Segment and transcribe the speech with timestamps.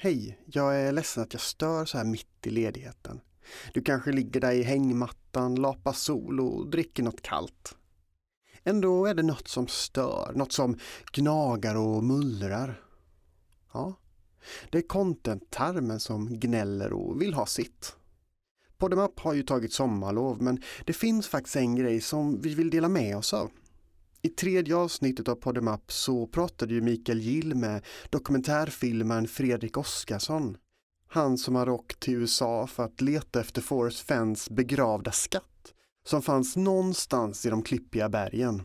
[0.00, 3.20] Hej, jag är ledsen att jag stör så här mitt i ledigheten.
[3.74, 7.76] Du kanske ligger där i hängmattan, lapar sol och dricker något kallt.
[8.64, 10.78] Ändå är det något som stör, något som
[11.12, 12.82] gnagar och mullrar.
[13.72, 13.94] Ja,
[14.70, 17.96] det är content-tarmen som gnäller och vill ha sitt.
[18.76, 22.88] Podemap har ju tagit sommarlov men det finns faktiskt en grej som vi vill dela
[22.88, 23.50] med oss av.
[24.22, 30.56] I tredje avsnittet av Podemap så pratade ju Mikael Gill med dokumentärfilmaren Fredrik Oskarsson.
[31.08, 35.74] Han som har åkt till USA för att leta efter Forrest Fens begravda skatt
[36.08, 38.62] som fanns någonstans i de klippiga bergen.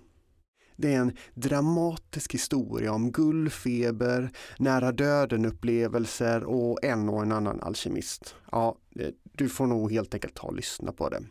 [0.76, 8.36] Det är en dramatisk historia om guldfeber, nära döden-upplevelser och en och en annan alkemist.
[8.52, 11.24] Ja, eh, du får nog helt enkelt ta och lyssna på det.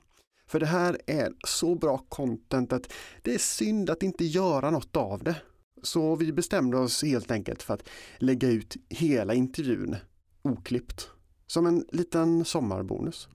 [0.53, 2.93] För det här är så bra content att
[3.23, 5.37] det är synd att inte göra något av det.
[5.83, 7.89] Så vi bestämde oss helt enkelt för att
[8.19, 9.97] lägga ut hela intervjun
[10.43, 11.09] oklippt.
[11.47, 13.29] Som en liten sommarbonus.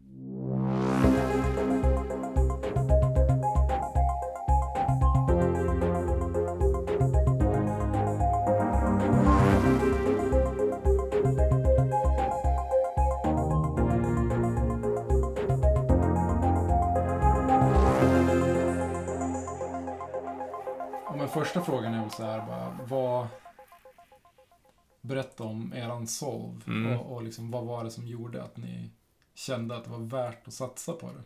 [26.08, 26.98] Solv mm.
[26.98, 28.90] och, och liksom, vad var det som gjorde att ni
[29.34, 31.24] kände att det var värt att satsa på det?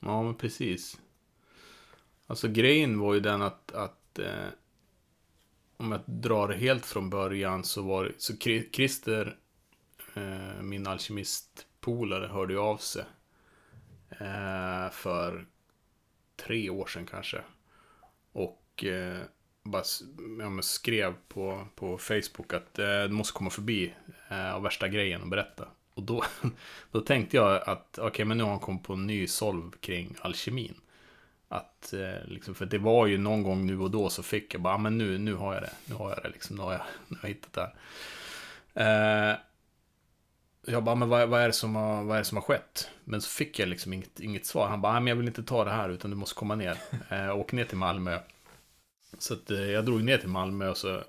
[0.00, 1.00] Ja, men precis.
[2.26, 4.48] Alltså grejen var ju den att, att eh,
[5.76, 8.36] om jag drar det helt från början så var det, så
[8.72, 9.36] Christer,
[10.14, 13.04] eh, min alkemistpolare, hörde ju av sig.
[14.10, 15.46] Eh, för
[16.36, 17.42] tre år sedan kanske.
[18.32, 19.22] Och och eh,
[19.62, 19.82] bara
[20.38, 23.94] ja, skrev på, på Facebook att eh, du måste komma förbi
[24.30, 25.68] eh, av värsta grejen och berätta.
[25.94, 26.24] Och då,
[26.92, 29.70] då tänkte jag att okej, okay, men nu har han kommit på en ny solv
[29.70, 30.74] kring alkemin.
[31.48, 34.62] Att, eh, liksom, för det var ju någon gång nu och då så fick jag
[34.62, 36.72] bara, ah, men nu, nu har jag det, nu har jag det, liksom, nu har
[36.72, 37.72] jag, nu har jag hittat det
[38.74, 39.32] här.
[39.32, 39.36] Eh,
[40.66, 42.42] jag bara, ah, men vad, vad, är det som har, vad är det som har
[42.42, 42.90] skett?
[43.04, 44.68] Men så fick jag liksom inget, inget svar.
[44.68, 46.78] Han bara, ah, men jag vill inte ta det här utan du måste komma ner.
[47.08, 48.18] Eh, åk ner till Malmö.
[49.18, 51.04] Så att, eh, jag drog ner till Malmö och så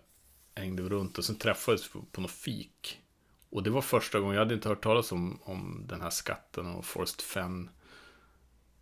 [0.56, 3.02] hängde vi runt och sen träffades vi på, något fik.
[3.50, 6.66] Och det var första gången, jag hade inte hört talas om, om den här skatten
[6.66, 7.70] och Forrest Fenn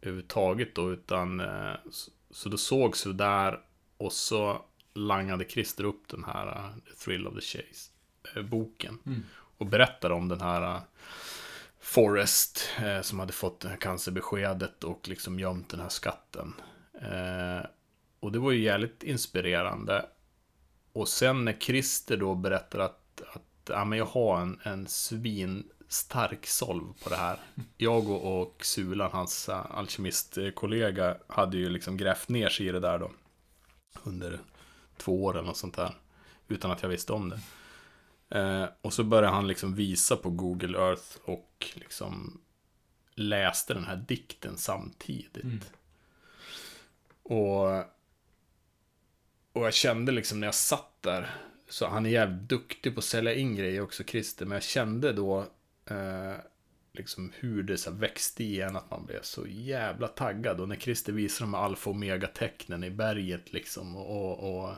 [0.02, 1.74] överhuvudtaget då, utan eh,
[2.32, 3.59] så då sågs vi där
[3.98, 7.92] och så langade Christer upp den här uh, The Thrill of the Chase
[8.44, 9.24] boken mm.
[9.34, 10.82] och berättade om den här
[11.80, 12.70] Forrest
[13.02, 16.53] som hade fått cancerbeskedet och liksom gömt den här skatten.
[18.22, 20.06] Och det var ju jävligt inspirerande.
[20.94, 26.48] Och sen när Christer då berättar att, att ja, men jag har en, en svinstark
[26.48, 27.40] solv på det här.
[27.78, 32.80] Jag och, och Sulan, hans uh, alkemistkollega, hade ju liksom grävt ner sig i det
[32.80, 33.12] där då.
[34.04, 34.40] Under
[34.98, 35.96] två år eller något sånt där.
[36.48, 37.40] Utan att jag visste om det.
[38.40, 42.42] Eh, och så började han liksom visa på Google Earth och liksom
[43.16, 45.44] läste den här dikten samtidigt.
[45.44, 45.59] Mm.
[47.24, 47.84] Och
[49.54, 51.36] och jag kände liksom när jag satt där,
[51.70, 55.14] så han är jävligt duktig på att sälja in grejer också, Christer, men jag kände
[55.14, 55.40] då
[55.86, 56.36] eh,
[56.94, 60.60] liksom hur det så växte igen, att man blev så jävla taggad.
[60.60, 64.70] Och när Christer visade de alfa och omega-tecknen i berget liksom, och, och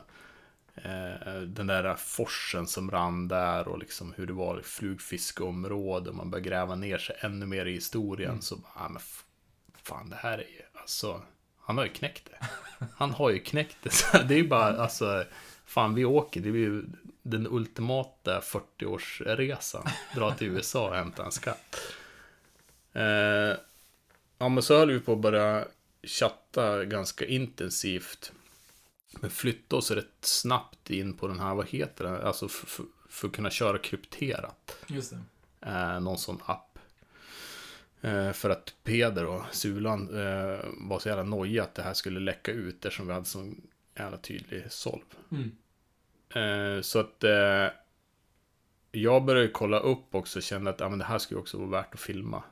[0.74, 6.30] eh, den där forsen som rann där och liksom hur det var i flugfiskeområde, man
[6.30, 8.42] började gräva ner sig ännu mer i historien, mm.
[8.42, 9.02] så bara, ah, men
[9.82, 11.22] fan det här är ju, alltså,
[11.64, 12.46] han har ju knäckt det.
[12.96, 13.90] Han har ju knäckt det.
[13.90, 15.24] Så det är ju bara, alltså,
[15.64, 16.40] fan vi åker.
[16.40, 16.84] Det är ju
[17.22, 19.88] den ultimata 40-årsresan.
[20.14, 21.80] Dra till USA och hämta en skatt.
[22.92, 23.56] Eh,
[24.38, 25.64] ja, men så höll vi på att börja
[26.02, 28.32] chatta ganska intensivt.
[29.20, 33.28] Men flytta oss rätt snabbt in på den här, vad heter det, alltså för, för
[33.28, 34.76] att kunna köra krypterat.
[34.86, 35.14] Just
[35.60, 35.70] det.
[35.70, 36.73] Eh, någon sån app.
[38.04, 42.20] Eh, för att Peder och Sulan eh, var så jävla nojiga att det här skulle
[42.20, 43.52] läcka ut eftersom vi hade så
[43.94, 45.02] jävla tydlig solv.
[45.30, 45.56] Mm.
[46.34, 47.24] Eh, så att
[48.92, 51.70] jag började kolla upp också och kände att ja, men det här skulle också vara
[51.70, 52.42] värt att filma.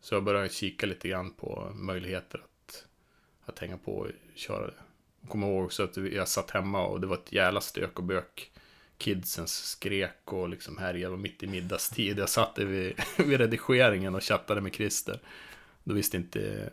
[0.00, 2.86] Så jag började kika lite grann på möjligheter att,
[3.44, 4.74] att hänga på och köra det.
[5.20, 8.04] Jag kommer ihåg också att jag satt hemma och det var ett jävla stök och
[8.04, 8.52] bök
[8.98, 11.10] kidsen skrek och liksom härjade.
[11.10, 12.18] var mitt i middagstid.
[12.18, 15.20] Jag satt vid, vid redigeringen och chattade med Christer.
[15.84, 16.70] Då visste inte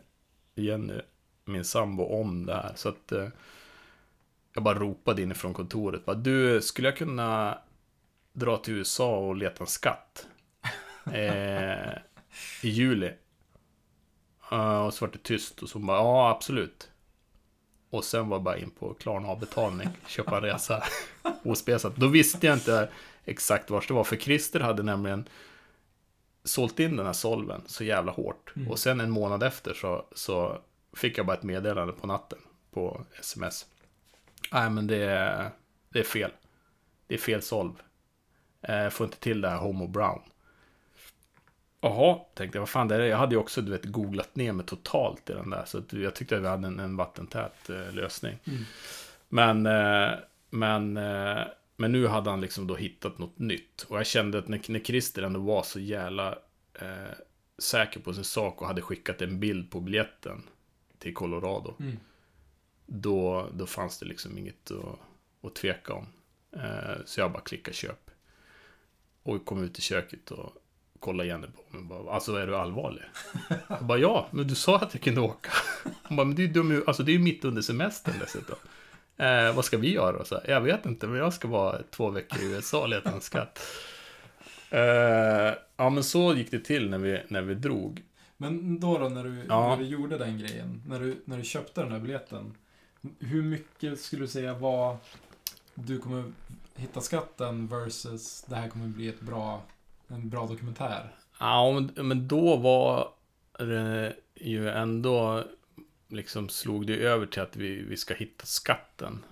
[0.54, 1.00] Jenny,
[1.44, 2.72] min sambo, om det här.
[2.76, 3.28] Så att eh,
[4.54, 6.04] jag bara ropade inifrån kontoret.
[6.04, 7.58] Bara, du, skulle jag kunna
[8.32, 10.26] dra till USA och leta en skatt.
[11.12, 11.98] Eh,
[12.62, 13.12] I juli.
[14.52, 16.91] Uh, och så var det tyst och så bara, ja absolut.
[17.92, 20.82] Och sen var det bara in på Klarna avbetalning, köpa en resa
[21.42, 21.96] ospesat.
[21.96, 22.88] Då visste jag inte
[23.24, 25.28] exakt var det var, för Christer hade nämligen
[26.44, 28.52] sålt in den här solven så jävla hårt.
[28.56, 28.68] Mm.
[28.68, 30.58] Och sen en månad efter så, så
[30.96, 32.38] fick jag bara ett meddelande på natten
[32.70, 33.66] på sms.
[34.52, 35.50] Nej, men det är,
[35.88, 36.30] det är fel.
[37.06, 37.72] Det är fel solv.
[38.60, 40.22] Jag eh, får inte till det här Homo Brown.
[41.84, 44.52] Jaha, tänkte jag, vad fan det är Jag hade ju också, du vet, googlat ner
[44.52, 45.64] mig totalt i den där.
[45.64, 48.38] Så jag tyckte att vi hade en, en vattentät eh, lösning.
[48.44, 48.62] Mm.
[49.28, 50.18] Men, eh,
[50.50, 51.42] men, eh,
[51.76, 53.82] men nu hade han liksom då hittat något nytt.
[53.88, 56.38] Och jag kände att när, när Christer ändå var så jävla
[56.74, 57.14] eh,
[57.58, 60.42] säker på sin sak och hade skickat en bild på biljetten
[60.98, 61.74] till Colorado.
[61.80, 61.98] Mm.
[62.86, 64.98] Då, då fanns det liksom inget att,
[65.46, 66.06] att tveka om.
[66.52, 68.10] Eh, så jag bara klickade köp.
[69.22, 70.61] Och kom ut i köket och
[71.02, 71.84] kollade Jenny på mig.
[71.86, 73.02] Bara, alltså är du allvarlig?
[73.68, 75.50] Jag bara, ja, men du sa att jag kunde åka.
[76.02, 78.56] Hon bara, men det är ju dum, alltså det är mitt under semestern dessutom.
[79.16, 80.24] Eh, vad ska vi göra?
[80.24, 83.20] Så, jag vet inte, men jag ska vara två veckor i USA och leta en
[83.20, 83.60] skatt.
[84.70, 88.02] Eh, ja, men så gick det till när vi, när vi drog.
[88.36, 89.68] Men då då, när du, ja.
[89.68, 92.54] när du gjorde den grejen, när du, när du köpte den här biljetten.
[93.18, 94.96] Hur mycket skulle du säga var
[95.74, 96.24] du kommer
[96.76, 99.62] hitta skatten versus det här kommer bli ett bra,
[100.12, 101.14] en bra dokumentär?
[101.38, 103.08] Ja, men då var
[103.58, 105.44] det ju ändå
[106.08, 109.24] liksom slog det över till att vi, vi ska hitta skatten.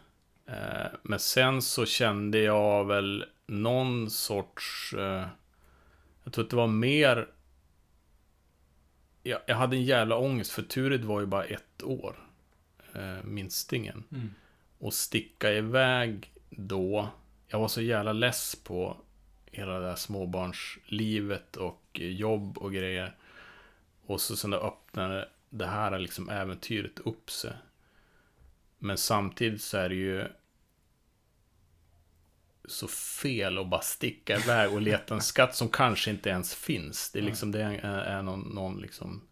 [0.47, 4.95] Eh, men sen så kände jag väl någon sorts...
[4.99, 5.27] Eh,
[6.25, 7.29] jag tror att det var mer...
[9.23, 12.17] Jag, jag hade en jävla ångest, för Turid var ju bara ett år.
[12.93, 14.05] Eh, minstingen.
[14.13, 14.35] Mm.
[14.79, 17.09] Och sticka iväg då.
[17.49, 18.97] Jag var så jävla less på
[19.51, 23.17] hela det där småbarnslivet och jobb och grejer.
[24.07, 27.53] Och så sen öppnade det här liksom äventyret upp sig.
[28.79, 30.29] Men samtidigt så är det ju
[32.65, 37.11] så fel att bara sticka iväg och leta en skatt som kanske inte ens finns.
[37.11, 39.29] Det är liksom det är, är någon, någon liksom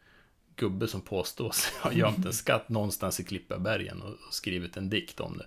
[0.56, 4.91] gubbe som påstår sig ha gömt en skatt någonstans i Klippabergen och, och skrivit en
[4.91, 5.47] dikt om det.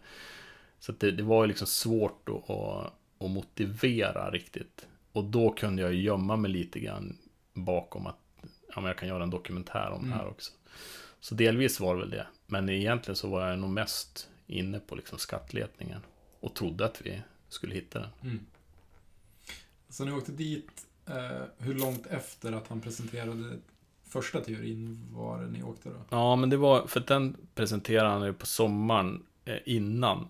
[0.79, 2.93] Så det, det, var ju liksom svårt att, att,
[3.25, 4.87] att, motivera riktigt.
[5.11, 7.17] Och då kunde jag gömma mig lite grann
[7.53, 8.17] bakom att
[8.75, 10.09] ja, men jag kan göra en dokumentär om mm.
[10.09, 10.33] det här mm.
[10.33, 10.51] också.
[11.19, 12.27] Så delvis var det väl det.
[12.45, 16.01] Men egentligen så var jag nog mest inne på liksom skattletningen.
[16.39, 18.09] Och trodde att vi skulle hitta den.
[18.21, 18.39] Mm.
[19.89, 23.59] Så ni åkte dit, eh, hur långt efter att han presenterade
[24.03, 25.95] första teorin var det ni åkte då?
[26.09, 30.27] Ja, men det var, för den presenterade han ju på sommaren eh, innan.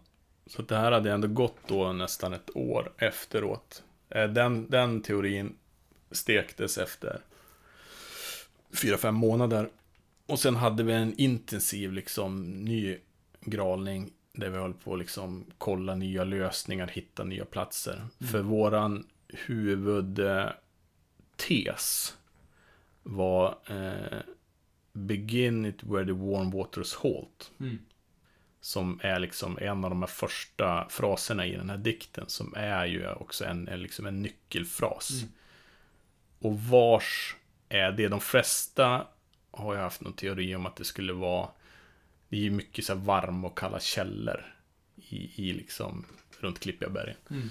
[0.52, 3.84] Så det här hade ändå gått då nästan ett år efteråt.
[4.10, 5.56] Eh, den, den teorin
[6.12, 7.22] stektes efter
[8.74, 9.70] fyra, fem månader.
[10.26, 12.98] Och sen hade vi en intensiv liksom ny
[13.42, 17.96] gralning där vi höll på att liksom kolla nya lösningar, hitta nya platser.
[17.96, 18.32] Mm.
[18.32, 20.58] För våran huvudtes
[23.04, 24.20] var eh,
[24.94, 27.52] Begin it where the warm waters halt.
[27.60, 27.80] Mm.
[28.62, 32.26] Som är liksom en av de här första fraserna i den här dikten.
[32.28, 35.12] Som är ju också en, en, liksom en nyckelfras.
[35.12, 35.34] Mm.
[36.40, 37.36] Och vars
[37.70, 39.08] är det de flesta
[39.52, 41.50] har jag haft någon teori om att det skulle vara
[42.30, 44.56] Det är ju mycket så varma och kalla källor
[44.96, 46.06] i, i liksom
[46.40, 47.18] runt Klippiga bergen.
[47.30, 47.50] Mm.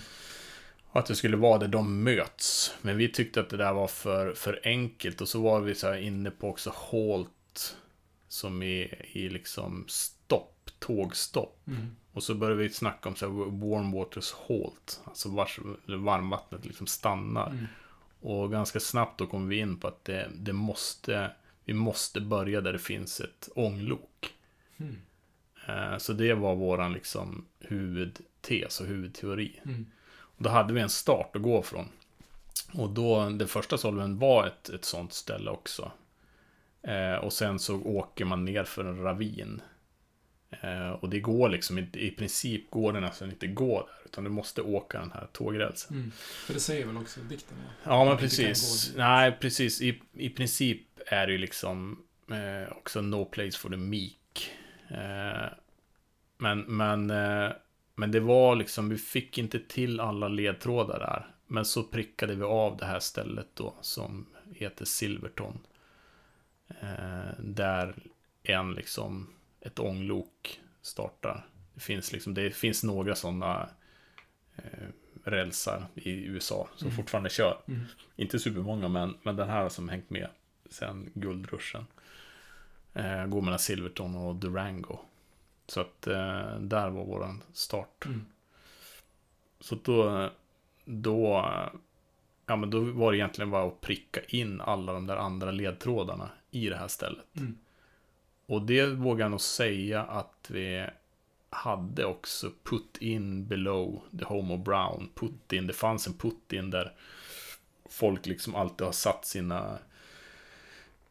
[0.85, 2.75] Och att det skulle vara där de möts.
[2.83, 5.95] Men vi tyckte att det där var för, för enkelt och så var vi så
[5.95, 7.77] inne på också halt
[8.29, 9.87] som är i liksom
[10.81, 11.67] tågstopp.
[11.67, 11.97] Mm.
[12.13, 16.87] Och så började vi snacka om så här warm waters halt, alltså vars varmvattnet liksom
[16.87, 17.51] stannar.
[17.51, 17.67] Mm.
[18.21, 21.31] Och ganska snabbt då kom vi in på att det, det måste,
[21.65, 24.35] vi måste börja där det finns ett ånglok.
[24.77, 24.97] Mm.
[25.99, 29.61] Så det var våran liksom huvudtes och huvudteori.
[29.65, 29.87] Mm.
[30.13, 31.89] Och då hade vi en start att gå från.
[32.73, 35.93] Och då, den första solven var ett, ett sånt ställe också.
[36.83, 39.63] Eh, och sen så åker man ner för en ravin.
[40.51, 44.05] Eh, och det går liksom inte, i princip går det nästan inte gå där.
[44.05, 45.97] Utan du måste åka den här tågrälsen.
[45.97, 46.11] Mm.
[46.47, 47.57] För det säger väl också dikten?
[47.83, 48.93] Ja, ja men precis.
[48.97, 49.81] Nej, precis.
[49.81, 54.51] I, I princip är det ju liksom eh, också no place for the meek.
[54.89, 55.49] Eh,
[56.39, 57.53] men, men, eh,
[57.95, 61.35] men det var liksom, vi fick inte till alla ledtrådar där.
[61.47, 65.59] Men så prickade vi av det här stället då som heter Silverton.
[66.69, 67.95] Eh, där
[68.43, 69.31] en liksom
[69.61, 71.47] ett ånglok startar.
[71.75, 73.69] Det finns, liksom, det finns några sådana
[74.57, 74.89] eh,
[75.25, 76.97] rälsar i USA som Mm.
[76.97, 77.61] fortfarande kör.
[77.69, 77.81] Mm.
[78.17, 80.29] Inte supermånga, men, men den här som hängt med
[80.71, 81.87] sen guldruschen.
[82.95, 84.99] Eh, går mellan Silverton och Durango.
[85.67, 88.07] Så att eh, där var våran start.
[88.07, 88.27] Mm.
[89.61, 90.31] Så då,
[90.85, 91.45] då,
[92.47, 96.31] ja men då var det egentligen bara att pricka in alla de där andra ledtrådarna
[96.51, 97.37] i det här stället.
[97.37, 97.59] Mm.
[98.51, 100.87] Och det vågar jag nog säga att vi
[101.51, 105.11] hade också put in below the home of Brown.
[105.15, 106.93] Put in, det fanns en put in där
[107.89, 109.79] folk liksom alltid har satt sina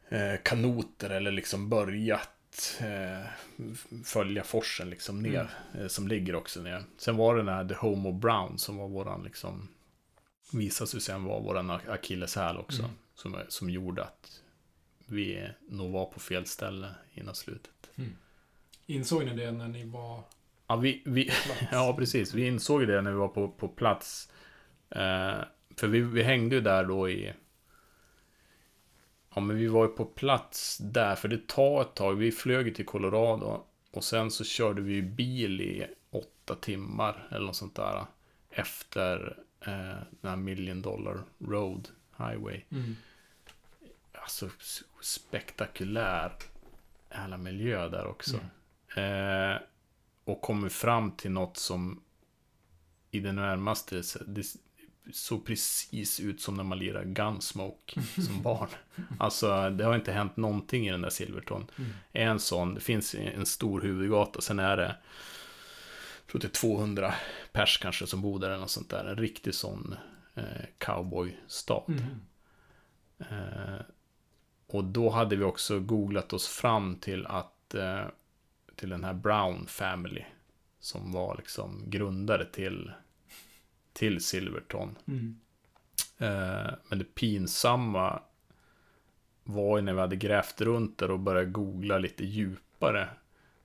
[0.10, 3.28] eh, kanoter eller liksom börjat eh,
[4.06, 5.50] följa forsen liksom ner.
[5.80, 6.84] Eh, som ligger också ner.
[6.98, 9.68] Sen var det den här The Home of Brown som var våran liksom
[10.52, 12.82] visade sig sen vara våran akilleshäl också.
[12.82, 12.96] Mm.
[13.16, 14.42] Som, som gjorde att
[15.12, 17.90] vi nog var på fel ställe innan slutet.
[18.86, 20.24] Insåg ni det när ni var
[20.70, 21.32] Ja, vi, vi,
[21.72, 22.34] ja, precis.
[22.34, 24.32] Vi insåg det när vi var på, på plats.
[24.90, 25.40] Eh,
[25.76, 27.34] för vi, vi hängde ju där då i...
[29.36, 32.16] Ja, men vi var ju på plats där, för det tar ett tag.
[32.16, 33.66] Vi flög till Colorado.
[33.92, 38.06] Och sen så körde vi bil i åtta timmar eller något sånt där.
[38.50, 42.62] Efter eh, den här Million Dollar Road Highway.
[42.72, 42.96] Mm.
[44.22, 44.50] Alltså
[45.02, 46.32] spektakulär
[47.12, 48.40] jävla miljö där också.
[48.96, 49.54] Mm.
[49.54, 49.62] Eh,
[50.24, 52.02] och kommer fram till något som
[53.12, 54.44] i det närmaste, det
[55.14, 58.70] såg precis ut som när man lirar Gunsmoke som barn.
[59.20, 61.68] Alltså det har inte hänt någonting i den där Silverton.
[61.78, 61.92] Mm.
[62.12, 64.96] En sån, det finns en stor huvudgata, sen är det
[66.30, 67.14] jag tror det är 200
[67.52, 69.06] pers kanske som bor där eller något sånt där.
[69.06, 69.96] En riktig sån
[70.36, 71.84] eh, cowboystad.
[71.88, 72.22] Mm.
[73.20, 73.82] Eh,
[74.70, 78.06] och då hade vi också googlat oss fram till att eh,
[78.76, 80.24] till den här Brown Family
[80.80, 82.92] som var liksom grundare till
[83.94, 84.96] till Silverton.
[85.08, 85.40] Mm.
[86.18, 88.22] Eh, men det pinsamma
[89.44, 93.10] var ju när vi hade grävt runt där och började googla lite djupare.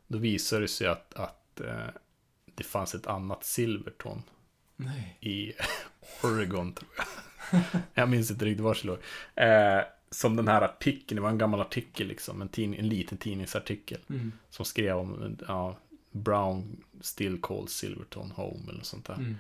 [0.06, 1.86] Då visade det sig att, att eh,
[2.54, 4.22] det fanns ett annat Silverton
[4.76, 5.18] Nej.
[5.20, 5.52] i
[6.22, 7.06] Oregon tror jag.
[7.94, 8.98] jag minns inte riktigt var det låg.
[10.14, 14.00] Som den här artikeln, det var en gammal artikel liksom, en, tidning, en liten tidningsartikel.
[14.08, 14.32] Mm.
[14.50, 15.76] Som skrev om, ja,
[16.10, 19.14] Brown still calls Silverton home eller sånt där.
[19.14, 19.36] Mm.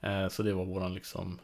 [0.00, 1.38] Eh, så det var våran liksom,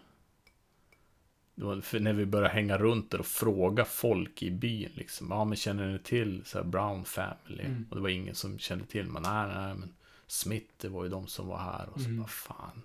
[1.55, 5.45] det var när vi började hänga runt där och fråga folk i byn liksom, ja
[5.45, 7.65] men känner ni till så Brown family?
[7.65, 7.87] Mm.
[7.91, 9.95] Och det var ingen som kände till, men nej, nej, men
[10.27, 12.19] Smith, det var ju de som var här och så Mm.
[12.19, 12.83] bara fan,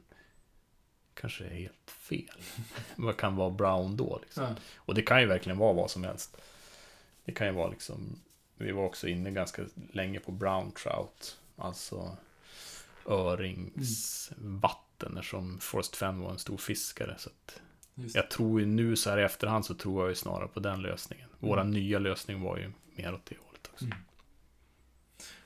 [1.15, 2.41] kanske är helt fel.
[2.95, 4.43] Vad kan vara Brown då liksom?
[4.43, 4.55] Ja.
[4.75, 6.37] Och det kan ju verkligen vara vad som helst.
[7.25, 8.19] Det kan ju vara liksom,
[8.57, 12.17] vi var också inne ganska länge på brown trout, alltså
[13.05, 17.15] öringsvatten, eftersom Forrest Fenn var en stor fiskare.
[17.17, 17.29] Så
[18.13, 20.81] jag tror ju nu så här i efterhand så tror jag ju snarare på den
[20.81, 21.29] lösningen.
[21.39, 21.73] Våra Mm.
[21.73, 23.85] nya lösning var ju mer åt det hållet också.
[23.85, 23.97] Mm.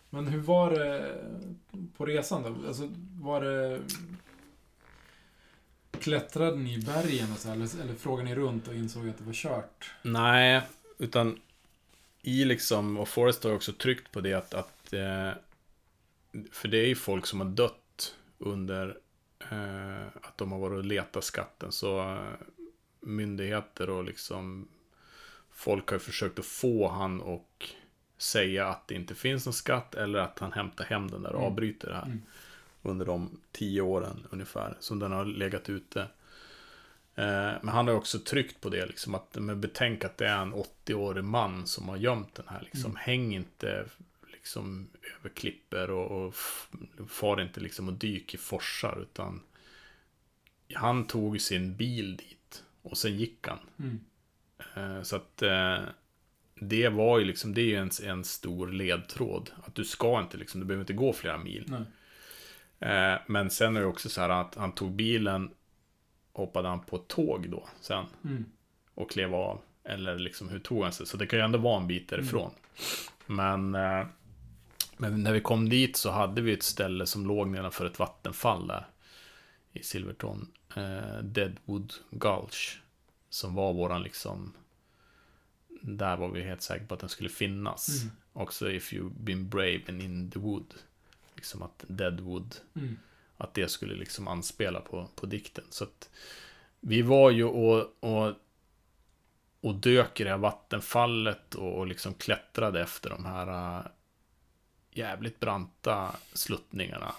[0.09, 1.15] Men hur var det
[1.97, 2.67] på resan då?
[2.67, 2.89] Alltså,
[3.21, 3.81] var det...
[6.01, 9.23] Klättrade ni i bergen och så, eller, eller frågade ni runt och insåg att det
[9.23, 9.91] var kört?
[10.01, 10.61] Nej,
[10.97, 11.39] utan
[12.21, 15.31] i liksom, och Forrest har också tryckt på det att, att eh,
[16.51, 18.97] för det är ju folk som har dött under
[19.51, 21.71] eh, att de har varit och letat skatten.
[21.71, 22.45] Så eh,
[22.99, 24.67] myndigheter och liksom
[25.51, 27.69] folk har ju försökt att få han och
[28.17, 31.39] säga att det inte finns någon skatt eller att han hämtar hem den där och
[31.41, 31.51] Mm.
[31.51, 32.05] avbryter det här.
[32.05, 32.21] Mm.
[32.87, 36.01] Under de tio åren ungefär som den har legat ute.
[37.15, 40.41] Eh, Men han har också tryckt på det, liksom, att men betänk att det är
[40.41, 42.61] en 80-årig man som har gömt den här.
[42.61, 42.91] Liksom.
[42.91, 42.95] Mm.
[42.95, 43.85] Häng inte
[44.31, 44.87] liksom,
[45.19, 46.35] över klipper och, och
[47.09, 48.99] far inte liksom och dyk i forsar.
[49.01, 49.41] Utan
[50.73, 53.59] han tog sin bil dit och sen gick han.
[53.79, 53.99] Mm.
[54.75, 55.79] Eh, Så att eh,
[56.55, 59.51] det var ju liksom, det är ju en, en stor ledtråd.
[59.63, 61.63] Att du ska inte liksom, du behöver inte gå flera mil.
[61.67, 61.81] Nej.
[62.79, 65.49] Eh, Men sen är det också så här att han tog bilen,
[66.33, 68.45] hoppade han på tåg då sen Mm.
[68.93, 69.61] och klev av.
[69.83, 71.05] Eller liksom hur tog han sig?
[71.05, 72.51] Så det kan ju ändå vara en bit därifrån.
[73.25, 74.05] Men, eh,
[74.97, 78.67] men när vi kom dit så hade vi ett ställe som låg nedanför ett vattenfall
[78.67, 78.87] där.
[79.73, 80.51] I Silverton.
[80.75, 82.81] Eh, Deadwood Gulch.
[83.29, 84.53] Som var våran liksom.
[85.81, 88.01] Där var vi helt säkra på att den skulle finnas.
[88.03, 88.15] Mm.
[88.33, 90.73] Också if you've been brave and in the wood.
[91.37, 92.97] Liksom att Deadwood Mm.
[93.37, 95.63] att det skulle liksom anspela på, på dikten.
[95.69, 96.09] Så att
[96.79, 98.33] vi var ju och, och,
[99.61, 103.85] och dök i det här vattenfallet och, och liksom klättrade efter de här äh,
[104.91, 107.15] jävligt branta sluttningarna.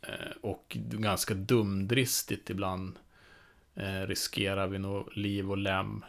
[0.00, 2.98] eh, och ganska dumdristigt ibland
[3.74, 6.04] eh, riskerar vi nog liv och lem.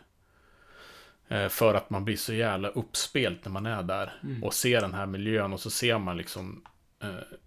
[1.49, 4.43] För att man blir så jävla uppspelt när man är där mm.
[4.43, 6.63] och ser den här miljön och så ser man liksom
[6.99, 7.37] eh,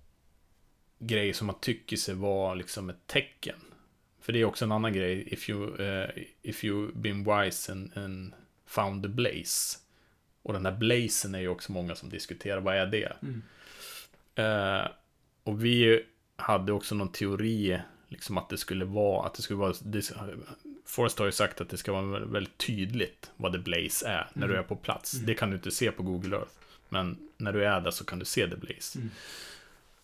[0.99, 3.57] grejer som man tycker sig vara liksom ett tecken.
[4.21, 6.11] För det är också en annan grej, if you, uh,
[6.43, 8.33] if you been wise and, and
[8.67, 9.79] found the blaze.
[10.43, 13.13] Och den här blazen är ju också många som diskuterar, vad är det?
[13.23, 13.43] Mm.
[14.39, 14.89] Uh,
[15.43, 16.05] och vi
[16.37, 20.13] hade också någon teori, liksom att det skulle vara, att det skulle vara, det,
[20.85, 24.45] Forrest har ju sagt att det ska vara väldigt tydligt vad the blaze är, när
[24.45, 24.49] mm.
[24.49, 25.15] du är på plats.
[25.15, 25.27] Mm.
[25.27, 26.53] Det kan du inte se på Google Earth.
[26.93, 28.99] Men när du är där så kan du se the blaze.
[28.99, 29.11] Mm.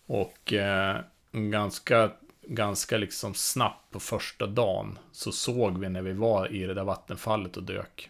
[0.05, 6.53] Och eh, ganska, ganska liksom snabbt på första dagen så såg vi när vi var
[6.53, 8.09] i det där vattenfallet och dök.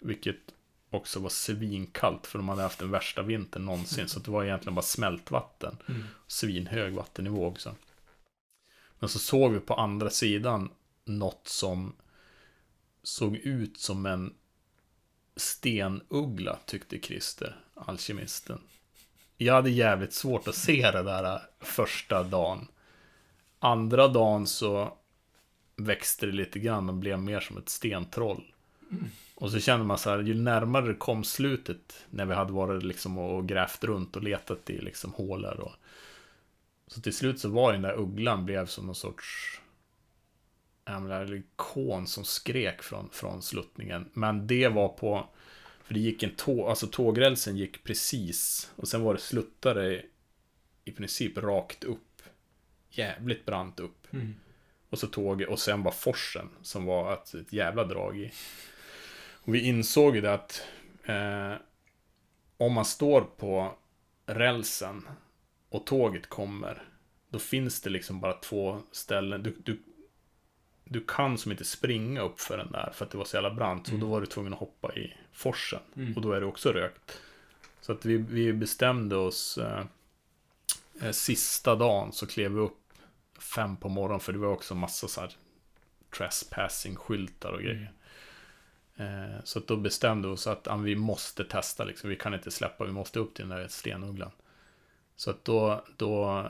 [0.00, 0.36] Vilket
[0.90, 3.98] också var svinkallt för de hade haft den värsta vintern någonsin.
[3.98, 4.08] Mm.
[4.08, 5.76] Så det var egentligen bara smältvatten.
[5.88, 6.04] Mm.
[6.26, 7.74] Svinhög vattennivå också.
[8.98, 10.70] Men så såg vi på andra sidan
[11.04, 11.92] något som
[13.02, 14.34] såg ut som en
[15.36, 17.56] stenuggla tyckte Christer,
[17.86, 18.58] alkemisten.
[19.36, 22.68] Jag hade jävligt svårt att se det där äh, första dagen.
[23.58, 24.96] Andra dagen så
[25.76, 28.44] växte det lite grann och blev mer som ett stentroll.
[28.90, 29.04] Mm.
[29.34, 32.82] Och så kände man så här, ju närmare det kom slutet, när vi hade varit
[32.82, 35.72] liksom och grävt runt och letat i liksom hålor och
[36.86, 39.60] så till slut så var den där ugglan blev som någon sorts
[40.84, 44.08] en kon som skrek från, från sluttningen.
[44.12, 45.28] Men det var på
[45.88, 48.70] för det gick en tåg, alltså tågrälsen gick precis.
[48.76, 50.02] Och sen var det sluttare
[50.84, 52.22] i princip rakt upp.
[52.90, 54.12] Jävligt brant upp.
[54.12, 54.34] Mm.
[54.90, 58.32] Och så tåget och sen var forsen som var ett, ett jävla drag i.
[59.32, 60.62] Och vi insåg ju det att
[61.04, 61.54] eh,
[62.56, 63.78] om man står på
[64.26, 65.08] rälsen
[65.68, 66.82] och tåget kommer.
[67.28, 69.42] Då finns det liksom bara två ställen.
[69.42, 69.82] Du, du,
[70.88, 73.54] du kan som inte springa upp för den där för att det var så jävla
[73.54, 73.88] brant.
[73.88, 74.02] Mm.
[74.02, 75.80] Och då var du tvungen att hoppa i forsen.
[75.96, 76.14] Mm.
[76.14, 77.20] Och då är det också rökt.
[77.80, 79.84] Så att vi, vi bestämde oss eh,
[81.02, 82.92] eh, sista dagen så klev vi upp
[83.54, 84.20] fem på morgonen.
[84.20, 85.36] För det var också massa så här
[86.10, 87.92] trespassing-skyltar och grejer.
[88.96, 89.32] Mm.
[89.32, 92.10] Eh, så att då bestämde vi oss att ah, vi måste testa liksom.
[92.10, 94.30] Vi kan inte släppa, vi måste upp till den där stenugglan.
[95.16, 96.46] Så att då, då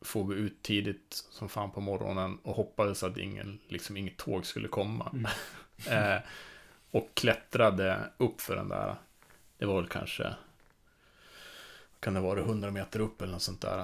[0.00, 4.46] får vi ut tidigt som fan på morgonen och hoppades att ingen, liksom inget tåg
[4.46, 5.10] skulle komma.
[5.12, 5.30] Mm.
[6.14, 6.22] eh,
[6.90, 8.96] och klättrade upp för den där.
[9.58, 10.34] Det var väl kanske,
[12.00, 13.80] kan det vara 100 meter upp eller något sånt där.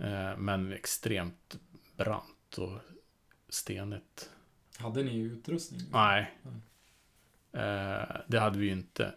[0.00, 1.58] Eh, men extremt
[1.96, 2.80] brant och
[3.48, 4.30] stenigt.
[4.78, 5.80] Hade ni utrustning?
[5.92, 6.34] Nej.
[7.52, 9.14] Eh, det hade vi ju inte.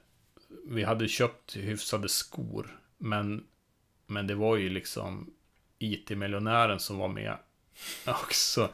[0.66, 2.80] Vi hade köpt hyfsade skor.
[2.98, 3.48] Men,
[4.08, 5.34] men det var ju liksom
[5.84, 7.38] IT-miljonären som var med
[8.08, 8.70] också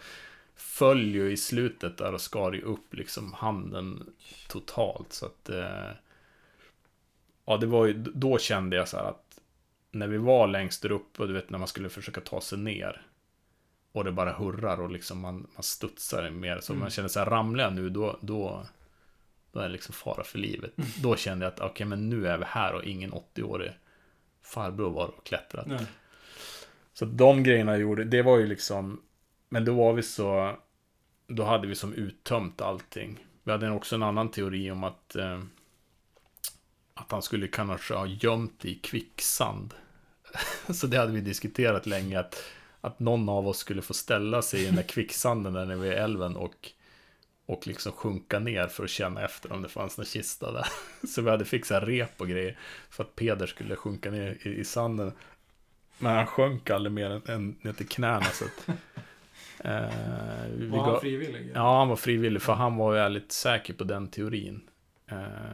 [0.56, 4.14] föll ju i slutet där och skar ju upp liksom handen
[4.48, 5.14] totalt.
[5.14, 5.50] Så att...
[5.50, 5.92] Eh,
[7.46, 9.40] ja, det var ju, då kände jag så här att
[9.92, 13.02] när vi var längst där uppe, du vet när man skulle försöka ta sig ner.
[13.92, 16.60] Och det bara hurrar och liksom man, man studsar mer.
[16.60, 16.82] Så mm.
[16.82, 18.66] man känner så här, ramlar jag nu då, då,
[19.52, 20.78] då är det liksom fara för livet.
[20.78, 20.90] Mm.
[21.02, 23.72] Då kände jag att okej, okay, men nu är vi här och ingen 80-årig
[24.42, 25.66] farbror var och klättrat.
[25.68, 25.86] Nej.
[27.00, 29.02] Så de grejerna jag gjorde, det var ju liksom,
[29.50, 30.56] men då var vi så,
[31.28, 33.26] då hade vi som uttömt allting.
[33.44, 35.40] Vi hade också en annan teori om att, eh,
[36.94, 39.74] att han skulle kanske ha gömt i kvicksand.
[40.70, 42.44] så det hade vi diskuterat länge, att,
[42.82, 45.94] att någon av oss skulle få ställa sig i den där kvicksanden där nere vid
[45.94, 46.72] älven och
[47.46, 50.68] och liksom sjunka ner för att känna efter om det fanns någon kista där.
[51.08, 52.58] Så vi hade fixat rep och grejer
[52.90, 55.12] för att Peder skulle sjunka ner i, i sanden.
[55.98, 58.26] Men han sjönk aldrig mer än, än ner till knäna.
[58.26, 58.70] Så att,
[59.60, 59.82] eh,
[60.70, 61.52] var han gav, frivillig?
[61.56, 62.42] Ja, han var frivillig.
[62.42, 64.62] För han var väldigt säker på den teorin.
[65.08, 65.52] Eh,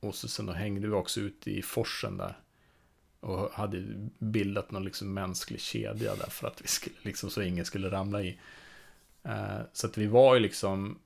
[0.00, 2.38] och så sen då hängde vi också ute i forsen där.
[3.20, 3.84] Och hade
[4.18, 8.22] bildat någon liksom mänsklig kedja där för att vi skulle, liksom, så ingen skulle ramla
[8.22, 8.38] i.
[9.22, 10.98] Eh, så att vi var ju liksom...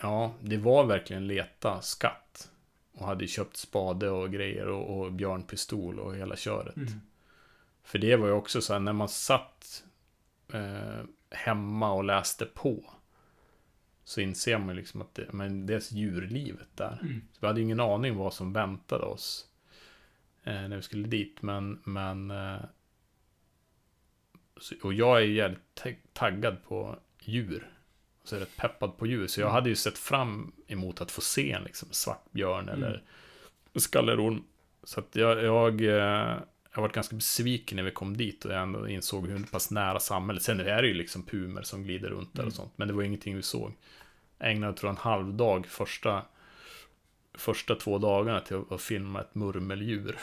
[0.00, 2.51] Ja, det var verkligen leta skatt.
[2.92, 6.76] Och hade köpt spade och grejer och, och björnpistol och hela köret.
[6.76, 7.00] Mm.
[7.82, 9.84] För det var ju också så här när man satt
[10.52, 12.84] eh, hemma och läste på.
[14.04, 16.98] Så inser man liksom att det, men det är djurlivet där.
[17.02, 17.20] Mm.
[17.32, 19.48] Så vi hade ingen aning vad som väntade oss.
[20.44, 21.42] Eh, när vi skulle dit.
[21.42, 22.60] Men, men eh,
[24.82, 27.70] och jag är jävligt taggad på djur
[28.24, 29.26] så rätt peppad på djur.
[29.26, 29.54] Så jag mm.
[29.54, 32.74] hade ju sett fram emot att få se en liksom, svartbjörn mm.
[32.74, 33.02] eller
[33.76, 34.44] skallerorm.
[34.84, 36.36] Så att jag, jag, eh,
[36.74, 40.00] jag var ganska besviken när vi kom dit och jag ändå insåg hur pass nära
[40.00, 40.42] samhället.
[40.42, 42.54] Sen är det ju liksom pumer som glider runt där och mm.
[42.54, 42.72] sånt.
[42.76, 43.72] Men det var ingenting vi såg.
[44.38, 46.22] Jag ägnade tror jag en halv dag första,
[47.34, 50.18] första två dagarna till att, att filma ett murmeldjur.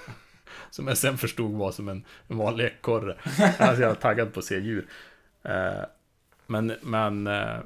[0.70, 3.16] som jag sen förstod var som en, en vanlig ekorre.
[3.58, 4.86] Alltså jag var taggad på att se djur.
[6.50, 7.60] Men, men eh,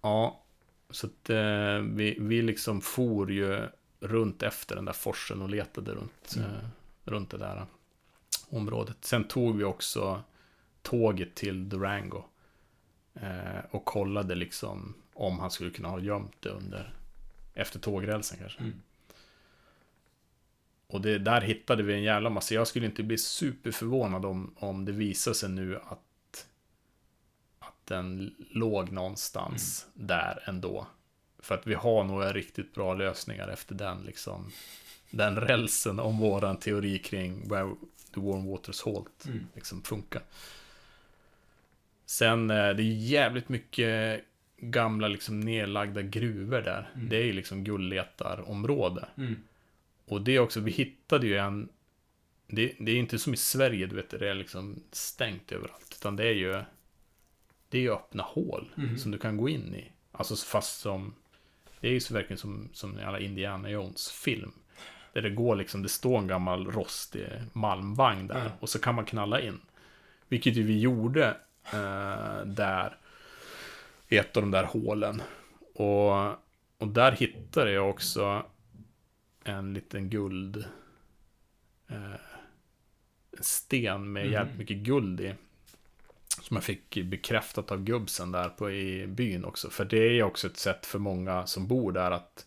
[0.00, 0.42] ja,
[0.90, 3.68] så att eh, vi, vi liksom for ju
[4.00, 6.48] runt efter den där forsen och letade runt, mm.
[6.48, 6.68] eh,
[7.04, 7.66] runt det där
[8.48, 8.96] området.
[9.00, 10.22] Sen tog vi också
[10.82, 12.24] tåget till Durango.
[13.70, 16.94] Och kollade liksom om han skulle kunna ha gömt det under
[17.54, 18.60] efter tågrälsen kanske.
[18.60, 18.82] Mm.
[20.86, 22.54] Och det, där hittade vi en jävla massa.
[22.54, 26.05] Jag skulle inte bli superförvånad om, om det visar sig nu att,
[27.86, 30.06] den låg någonstans mm.
[30.06, 30.86] där ändå.
[31.38, 34.52] För att vi har några riktigt bra lösningar efter den, liksom,
[35.10, 37.74] den rälsen om våran teori kring where
[38.14, 39.46] the warm waters halt mm.
[39.54, 40.22] liksom, funkar.
[42.06, 44.24] Sen eh, det är jävligt mycket
[44.56, 46.90] gamla liksom nedlagda gruvor där.
[46.94, 47.08] Mm.
[47.08, 49.08] Det är ju liksom guldletarområde.
[49.16, 49.36] Mm.
[50.04, 51.68] Och det är också, vi hittade ju en
[52.48, 55.96] det, det, är inte som i Sverige, du vet, det är liksom stängt överallt.
[56.00, 56.62] Utan det är ju
[57.76, 58.98] Det är ju öppna hål mm.
[58.98, 59.92] som du kan gå in i.
[60.12, 61.14] Alltså fast som
[61.80, 64.52] det är ju så verkligen som, som alla Indiana Jones-film.
[65.12, 68.40] Där det går liksom, det står en gammal rostig malmvagn där.
[68.40, 68.52] Mm.
[68.60, 69.60] Och så kan man knalla in.
[70.28, 71.36] Vilket ju vi gjorde
[71.72, 72.96] eh, där.
[74.08, 75.22] I ett av de där hålen.
[75.74, 76.26] Och,
[76.78, 78.46] och där hittade jag också
[79.44, 80.64] en liten guld...
[81.88, 82.20] Eh,
[83.36, 84.32] en sten med mm.
[84.32, 85.34] jävligt mycket guld i.
[86.46, 89.70] Som jag fick bekräftat av gubbsen där på, i byn också.
[89.70, 92.46] För det är också ett sätt för många som bor där att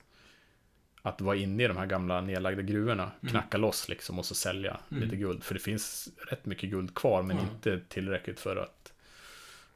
[1.02, 3.32] att vara inne i de här gamla nedlagda gruvorna, mm.
[3.32, 5.04] knacka loss liksom och så sälja mm.
[5.04, 5.44] lite guld.
[5.44, 7.50] För det finns rätt mycket guld kvar men mm.
[7.52, 8.94] inte tillräckligt för att,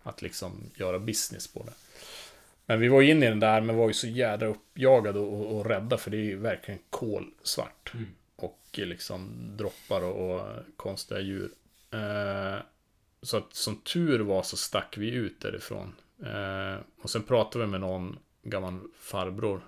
[0.04, 1.74] att liksom göra business på det.
[2.66, 5.66] Men vi var inne i den där men var ju så jädra uppjagade och, och
[5.66, 7.92] rädda för det är ju verkligen kolsvart.
[7.94, 8.08] Mm.
[8.36, 11.50] Och liksom droppar och, och konstiga djur.
[11.92, 12.58] Eh,
[13.24, 15.96] så att som tur var så stack vi ut därifrån.
[16.24, 19.62] Eh, och sen pratade vi med någon gammal farbror.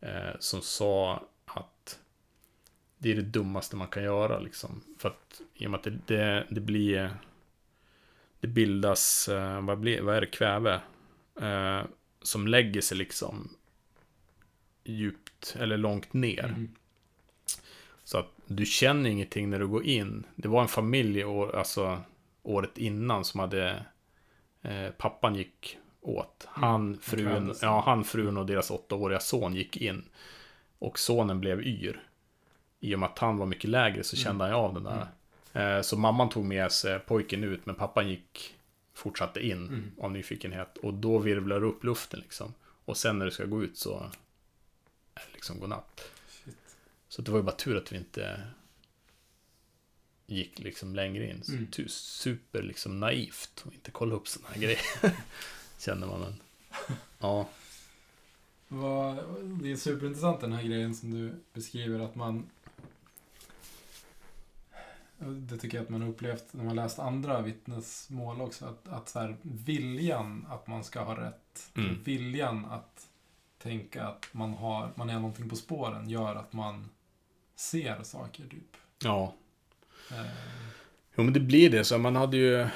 [0.00, 1.98] Eh, som sa att
[2.98, 4.80] det är det dummaste man kan göra liksom.
[4.98, 7.16] För att i och med att det, det, det blir...
[8.40, 10.80] Det bildas, eh, vad, blir, vad är det, kväve.
[11.40, 11.82] Eh,
[12.22, 13.56] som lägger sig liksom
[14.84, 16.44] djupt eller långt ner.
[16.44, 16.74] Mm.
[18.04, 20.26] Så att du känner ingenting när du går in.
[20.34, 22.02] Det var en familj, och, alltså
[22.44, 23.84] året innan som hade
[24.62, 26.48] eh, pappan gick åt.
[26.56, 26.68] Mm.
[26.68, 30.04] Han, frun, ja, han, frun och deras åttaåriga son gick in.
[30.78, 32.02] Och sonen blev yr.
[32.80, 34.56] I och med att han var mycket lägre så kände mm.
[34.56, 35.06] han av den där.
[35.52, 35.76] Mm.
[35.76, 38.54] Eh, så mamman tog med sig pojken ut men pappan gick
[38.94, 39.92] fortsatte in mm.
[39.98, 40.78] av nyfikenhet.
[40.78, 42.54] Och då virvlar det upp luften liksom.
[42.84, 43.98] Och sen när det ska gå ut så
[45.14, 46.10] är det liksom godnatt.
[46.28, 46.76] Shit.
[47.08, 48.40] Så det var ju bara tur att vi inte
[50.26, 51.42] gick liksom längre in.
[51.48, 51.88] Mm.
[51.88, 54.80] Super liksom naivt och inte kolla upp sådana här grejer.
[55.78, 56.34] Känner man men.
[57.18, 57.48] Ja.
[59.62, 62.46] Det är superintressant den här grejen som du beskriver att man
[65.18, 68.66] det tycker jag att man har upplevt när man läst andra vittnesmål också.
[68.66, 71.70] Att, att så här, viljan att man ska ha rätt.
[71.76, 72.02] Mm.
[72.04, 73.08] Viljan att
[73.58, 76.88] tänka att man, har, man är någonting på spåren gör att man
[77.56, 78.76] ser saker typ.
[79.04, 79.34] Ja.
[81.16, 81.84] Jo men det blir det.
[81.84, 82.66] Så man hade ju...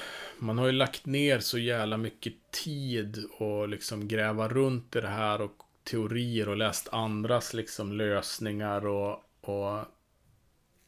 [0.41, 5.09] Man har ju lagt ner så jävla mycket tid och liksom gräva runt i det
[5.09, 9.85] här och teorier och läst andras liksom lösningar och, och,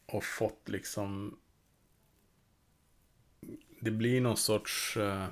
[0.07, 1.37] och fått liksom
[3.81, 4.96] det blir någon sorts...
[4.96, 5.26] Uh,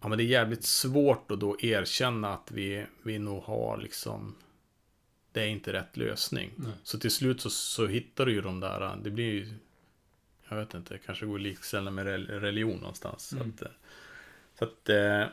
[0.00, 4.34] ja, men det är jävligt svårt att då erkänna att vi, vi nog har liksom...
[5.32, 6.50] Det är inte rätt lösning.
[6.56, 6.72] Nej.
[6.82, 9.54] Så till slut så, så hittar du ju de där, det blir ju...
[10.48, 13.32] Jag vet inte, kanske går likställa med religion någonstans.
[13.32, 13.52] Mm.
[13.58, 13.72] Så att,
[14.58, 15.24] så att eh,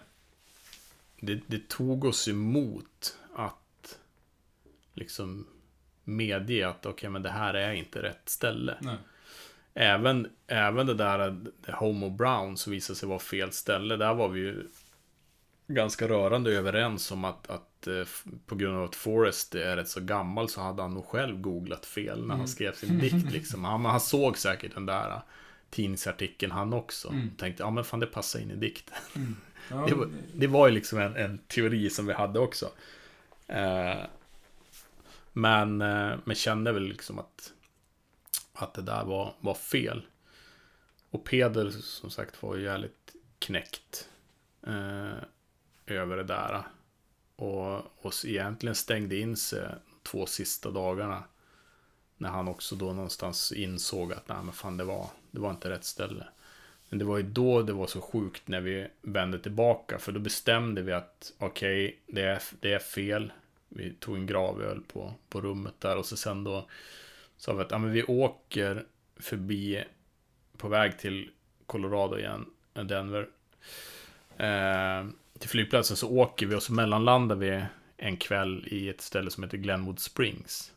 [1.20, 4.00] det, det tog oss emot att
[4.94, 5.48] liksom
[6.04, 8.78] medge att okej, okay, men det här är inte rätt ställe.
[8.82, 8.98] Nej
[9.74, 13.96] även, även det där det Homo Brown så visade sig vara fel ställe.
[13.96, 14.68] Där var vi ju
[15.68, 17.69] ganska rörande överens om att, att eh,
[18.46, 21.86] på grund av att Forrest är rätt så gammal så hade han nog själv googlat
[21.86, 22.48] fel när han mm.
[22.48, 23.32] skrev sin dikt.
[23.32, 23.64] Liksom.
[23.64, 25.22] Han, han såg säkert den där
[25.70, 27.10] tidningsartikeln han också.
[27.10, 27.30] Mm.
[27.38, 28.98] Tänkte, ja men fan det passar in i dikten.
[29.16, 29.36] Mm.
[29.72, 32.72] Ja, det, var, det var ju liksom en, en, teori som vi hade också.
[33.48, 34.00] Eh,
[35.34, 37.54] men, eh, men kände väl liksom att
[38.62, 40.06] att det där var, var fel.
[41.10, 44.10] Och Peder som sagt var ju jävligt knäckt
[44.68, 45.24] eh,
[45.86, 46.64] över det där.
[47.40, 49.68] Och, och egentligen stängde in sig
[50.04, 51.24] två sista dagarna.
[52.18, 55.70] När han också då någonstans insåg att nej men fan det var, det var inte
[55.70, 56.28] rätt ställe.
[56.90, 60.00] Men det var ju då det var så sjukt när vi vände tillbaka.
[60.00, 63.32] För då bestämde vi att okej, okay, det, är, det är fel.
[63.70, 66.68] Vi tog en gravöl på, på rummet där och så sen då
[67.38, 69.84] sa vi att ja, men vi åker förbi
[70.58, 71.32] på väg till
[71.66, 73.30] Colorado igen, Denver.
[74.38, 75.06] Eh,
[75.40, 77.66] till flygplatsen så åker vi och så mellanlandar vi
[77.98, 80.74] en kväll i ett ställe som heter Glenwood Springs.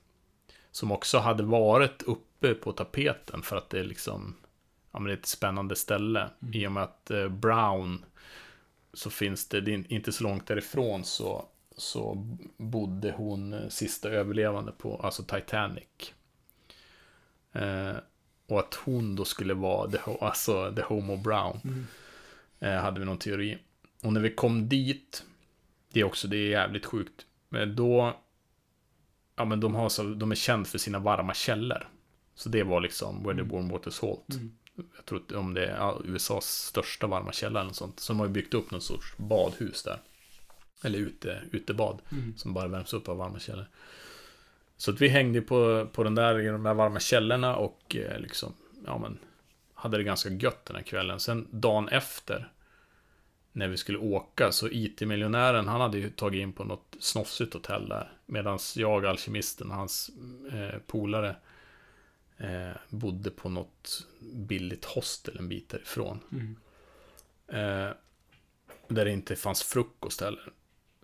[0.70, 4.36] Som också hade varit uppe på tapeten för att det är liksom
[4.92, 6.20] ja, men det är ett spännande ställe.
[6.42, 6.54] Mm.
[6.54, 8.04] I och med att eh, Brown
[8.94, 11.44] så finns det, det inte så långt därifrån så,
[11.76, 16.14] så bodde hon eh, sista överlevande på, alltså Titanic.
[17.52, 17.96] Eh,
[18.46, 21.60] och att hon då skulle vara the, alltså, the Homo Brown.
[21.64, 21.86] Mm.
[22.60, 23.58] Eh, hade vi någon teori.
[24.02, 25.24] Och när vi kom dit,
[25.92, 27.26] det är också, det är jävligt sjukt.
[27.48, 28.16] Men då,
[29.36, 31.88] ja men de, har så, de är kända för sina varma källor.
[32.34, 34.30] Så det var liksom where the warm water salt.
[34.30, 34.56] Mm.
[34.96, 38.00] Jag tror om det är ja, USAs största varma källa eller något sånt.
[38.00, 39.98] Så de har ju byggt upp någon sorts badhus där.
[40.84, 42.02] Eller ute, utebad.
[42.12, 42.36] Mm.
[42.36, 43.66] Som bara värms upp av varma källor.
[44.76, 48.20] Så att vi hängde på, på den där, i de där varma källorna och eh,
[48.20, 48.54] liksom,
[48.86, 49.18] ja men,
[49.74, 51.20] hade det ganska gött den här kvällen.
[51.20, 52.52] Sen dagen efter,
[53.52, 57.88] när vi skulle åka, så IT-miljonären, han hade ju tagit in på något snofsigt hotell
[57.88, 58.12] där.
[58.26, 60.10] Medan jag, alkemisten, hans
[60.52, 61.36] eh, polare,
[62.36, 66.20] eh, bodde på något billigt hostel en bit därifrån.
[66.32, 66.56] Mm.
[67.48, 67.94] Eh,
[68.88, 70.52] där det inte fanns frukost heller.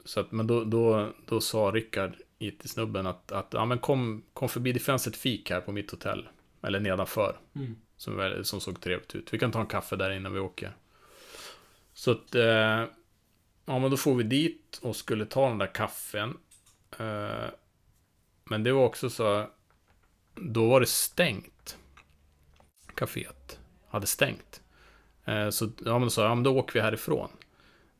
[0.04, 4.48] Så att, men då, då, då sa Rickard, IT-snubben, att, att ja, men kom, kom
[4.48, 6.28] förbi, det fanns ett fik här på mitt hotell.
[6.62, 7.38] Eller nedanför.
[7.54, 7.76] Mm.
[7.96, 9.34] Som, som såg trevligt ut.
[9.34, 10.72] Vi kan ta en kaffe där innan vi åker.
[11.98, 12.84] Så att, eh,
[13.64, 16.38] ja men då får vi dit och skulle ta den där kaffen.
[16.98, 17.46] Eh,
[18.44, 19.46] men det var också så,
[20.34, 21.78] då var det stängt.
[22.94, 23.58] Caféet
[23.88, 24.62] hade stängt.
[25.24, 27.30] Eh, så ja, men då sa jag, ja, men då åker vi härifrån.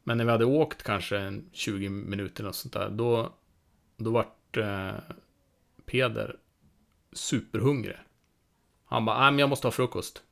[0.03, 3.33] Men när vi hade åkt kanske 20 minuter eller sånt där, då,
[3.97, 4.95] då vart eh,
[5.87, 6.37] Peder
[7.13, 7.99] superhungrig.
[8.85, 10.23] Han bara, nej men jag måste ha frukost.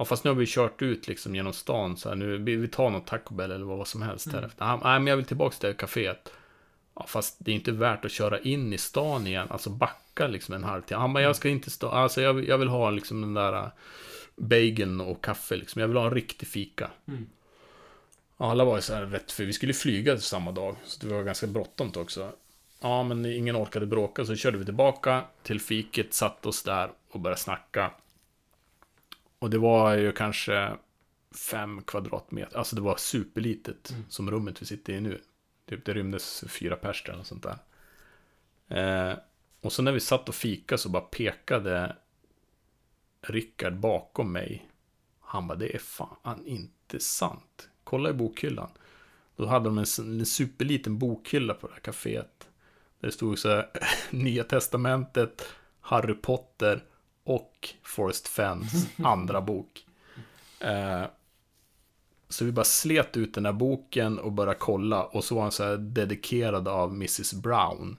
[0.00, 2.90] Ja, fast nu har vi kört ut liksom genom stan så här, nu, vi tar
[2.90, 4.40] något Taco Bell eller vad som helst mm.
[4.40, 4.64] därefter.
[4.64, 6.32] Han, nej men jag vill tillbaka till kaféet.
[6.94, 10.54] Ja, fast det är inte värt att köra in i stan igen, alltså backa liksom
[10.54, 11.00] en halvtimme.
[11.00, 13.68] Han bara, jag ska inte stå, alltså jag, jag vill ha liksom den där äh,
[14.36, 15.80] bageln och kaffe liksom.
[15.80, 16.90] Jag vill ha en riktig fika.
[17.08, 17.26] Mm.
[18.36, 21.22] Alla var ju så här rätt för vi skulle flyga samma dag, så det var
[21.22, 22.32] ganska bråttom också.
[22.80, 27.20] Ja, men ingen orkade bråka, så körde vi tillbaka till fiket, satt oss där och
[27.20, 27.90] började snacka.
[29.40, 30.76] Och det var ju kanske
[31.50, 34.04] fem kvadratmeter, alltså det var superlitet mm.
[34.08, 35.20] som rummet vi sitter i nu.
[35.68, 37.58] Typ det rymdes fyra pers eller sånt där.
[38.68, 39.18] Eh,
[39.60, 41.96] och så när vi satt och fika så bara pekade
[43.22, 44.68] Rickard bakom mig.
[45.20, 47.68] Han bara, det är fan inte sant.
[47.84, 48.70] Kolla i bokhyllan.
[49.36, 49.84] Då hade de en,
[50.20, 52.48] en superliten bokhylla på det här kaféet.
[53.00, 53.70] Där det stod så här,
[54.10, 55.46] Nya Testamentet,
[55.80, 56.84] Harry Potter
[57.24, 59.86] och Forrest Fens andra bok.
[60.60, 61.04] Eh,
[62.28, 65.04] så vi bara slet ut den här boken och började kolla.
[65.04, 67.96] Och så var han så här dedikerad av Mrs Brown.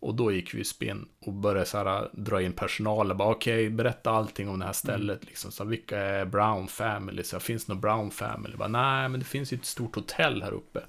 [0.00, 3.20] Och då gick vi i spinn och började så här dra in personalen.
[3.20, 5.16] Okej, okay, berätta allting om det här stället.
[5.16, 5.26] Mm.
[5.28, 5.52] Liksom.
[5.52, 7.22] Så vilka är Brown Family?
[7.22, 8.56] Så finns det någon Brown Family?
[8.56, 10.80] Bara, Nej, men det finns ju ett stort hotell här uppe.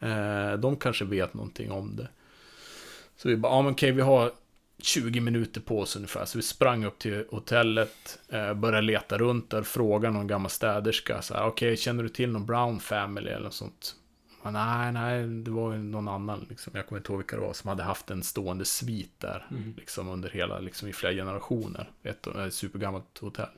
[0.00, 2.08] Eh, de kanske vet någonting om det.
[3.16, 4.32] Så vi bara, ja men okej, okay, vi har
[4.82, 6.24] 20 minuter på oss ungefär.
[6.24, 11.22] Så vi sprang upp till hotellet, eh, började leta runt där, frågade någon gammal städerska.
[11.22, 13.94] Så här, okej, okay, känner du till någon Brown Family eller något sånt?
[14.42, 17.42] Men, nej, nej, det var ju någon annan, liksom, jag kommer inte ihåg vilka det
[17.42, 19.74] var, som hade haft en stående svit där, mm.
[19.76, 21.90] liksom under hela, liksom i flera generationer.
[22.02, 23.48] Ett, ett supergammalt hotell.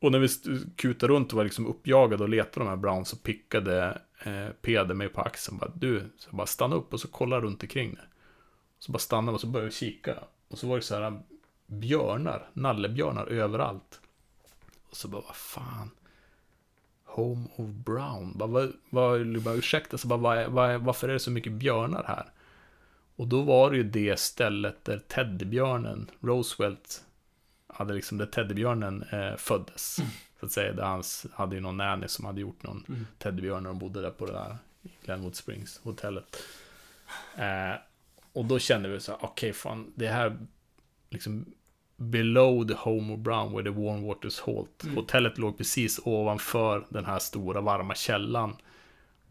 [0.00, 0.28] Och när vi
[0.76, 4.94] kutade runt och var liksom uppjagade och letade de här Brown så pickade eh, Peder
[4.94, 5.58] mig på axeln.
[5.58, 8.04] Bara, du, så bara stanna upp och så kolla runt omkring dig.
[8.78, 10.14] Så bara stannade och så började vi kika.
[10.48, 11.22] Och så var det så här
[11.66, 14.00] björnar, nallebjörnar överallt.
[14.90, 15.90] Och så bara, vad fan.
[17.04, 18.38] Home of Brown.
[18.38, 22.04] Bara, vad, vad, bara, ursäkta, så bara, vad, vad, varför är det så mycket björnar
[22.04, 22.26] här?
[23.16, 27.04] Och då var det ju det stället där teddybjörnen, Roosevelt,
[27.66, 29.98] hade liksom där teddybjörnen eh, föddes.
[29.98, 30.10] Mm.
[30.40, 33.06] Så att säga, där hans, hade ju någon nanny som hade gjort någon mm.
[33.18, 34.56] teddybjörn när de bodde där på det där
[35.04, 36.42] Glenwood Springs hotellet.
[37.36, 37.74] Eh,
[38.38, 40.36] och då kände vi så här, okej okay, fan, det här
[41.10, 41.44] liksom
[41.96, 44.84] below the Homer Brown where the warm waters halt.
[44.84, 44.96] Mm.
[44.96, 48.56] Hotellet låg precis ovanför den här stora varma källan.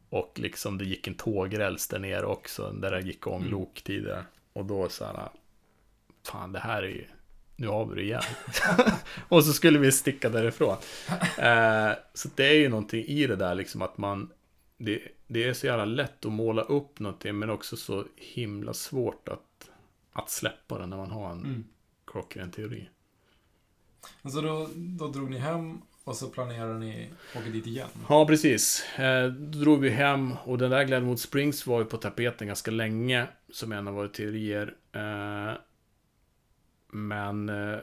[0.09, 3.83] Och liksom det gick en tågräls där nere också, där det gick ånglok Mm.
[3.83, 4.23] tidigare.
[4.53, 5.29] Och då så här,
[6.23, 7.05] fan det här är ju,
[7.55, 8.23] nu har vi det igen.
[9.27, 10.77] och så skulle vi sticka därifrån.
[11.37, 14.29] Eh, så det är ju någonting i det där liksom att man,
[14.77, 19.29] det, det är så jävla lätt att måla upp någonting, men också så himla svårt
[19.29, 19.69] att,
[20.13, 21.63] att släppa det när man har en Mm.
[22.05, 22.89] klockren teori.
[24.21, 27.87] Alltså då, då drog ni hem och så planerade ni att åka dit igen.
[28.09, 28.85] Ja, precis.
[28.99, 32.71] Eh, då drog vi hem och den där Glenwood Springs var ju på tapeten ganska
[32.71, 34.75] länge som en av våra teorier.
[34.91, 35.53] Eh,
[36.87, 37.77] men eh,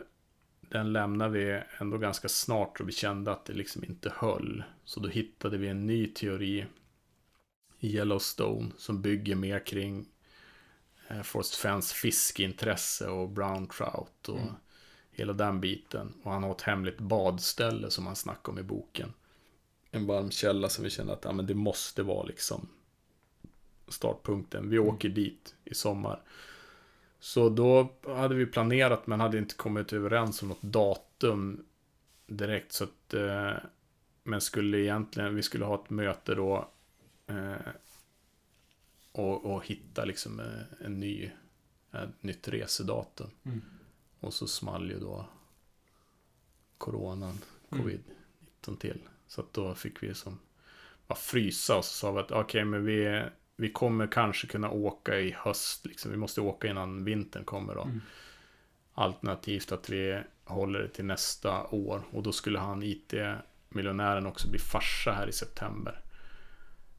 [0.61, 4.62] den lämnade vi ändå ganska snart och vi kände att det liksom inte höll.
[4.85, 6.66] Så då hittade vi en ny teori
[7.85, 10.07] i Yellowstone som bygger mer kring
[11.09, 14.55] eh, Forrest Fens fiskeintresse och brown trout och Mm.
[15.11, 16.14] hela den biten.
[16.23, 19.12] Och han har ett hemligt badställe som han snackar om i boken
[19.90, 22.68] en varm källa som vi kände att ja, men det måste vara liksom
[23.88, 24.70] startpunkten.
[24.70, 26.20] Vi åker dit i sommar.
[27.20, 31.64] Så då hade vi planerat men hade inte kommit överens om något datum
[32.27, 32.73] direkt.
[32.73, 33.53] Så att, eh,
[34.23, 36.68] men skulle egentligen, vi skulle ha ett möte då
[39.13, 41.31] och, och hitta liksom eh, en ny,
[41.93, 43.31] ett nytt resedatum.
[43.45, 43.63] Mm.
[44.21, 45.27] Och så small ju då
[46.79, 47.39] coronan,
[47.73, 47.87] Mm.
[47.87, 49.01] covid-19 till.
[49.27, 50.39] Så att då fick vi som
[51.07, 53.23] bara frysa och så sa vi att okej, men vi,
[53.57, 55.87] vi kommer kanske kunna åka i höst.
[55.87, 56.11] Liksom.
[56.11, 57.83] Vi måste åka innan vintern kommer då.
[57.83, 58.01] Mm.
[58.95, 62.03] Alternativt att vi håller det till nästa år.
[62.11, 66.01] Och då skulle han IT-miljonären också bli farsa här i september.